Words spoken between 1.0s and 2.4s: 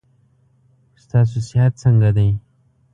ستاسو صحت څنګه ده.